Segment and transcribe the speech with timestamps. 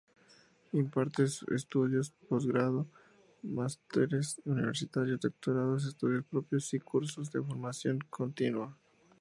[0.73, 2.87] Imparte estudios de posgrado:
[3.43, 8.75] másteres universitarios, doctorados, estudios propios, y cursos de formación continua.